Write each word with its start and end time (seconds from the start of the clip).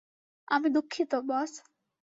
আমি 0.47 0.67
দুঃখিত, 0.69 1.11
বস। 1.27 1.51